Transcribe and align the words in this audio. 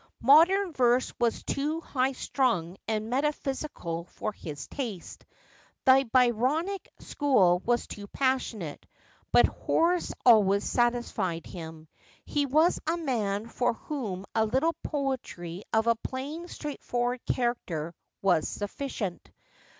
Modern 0.23 0.73
verse 0.73 1.13
was 1.19 1.43
too 1.43 1.79
high 1.79 2.13
strung 2.13 2.75
and 2.87 3.07
metaphysical 3.11 4.05
for 4.05 4.31
his 4.31 4.65
taste— 4.65 5.23
the 5.85 6.09
Byronic 6.11 6.89
school 6.97 7.59
too 7.59 8.07
passionate; 8.07 8.83
but 9.31 9.45
Horace 9.45 10.11
always 10.25 10.63
satisfied 10.63 11.45
him. 11.45 11.87
He 12.25 12.47
was 12.47 12.79
a 12.87 12.97
man 12.97 13.47
for 13.47 13.73
whom 13.75 14.25
a 14.33 14.43
little 14.43 14.73
poetry 14.83 15.61
of 15.71 15.85
a 15.85 15.93
plain 15.97 16.47
straightforward 16.47 17.23
character 17.27 17.93
was 18.23 18.47
sufficient. 18.49 19.29